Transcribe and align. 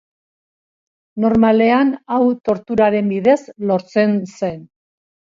Normalean, 1.25 1.91
hau 2.15 2.19
torturaren 2.49 3.11
bidez 3.11 3.35
lortzen 3.73 4.17
zen. 4.41 4.57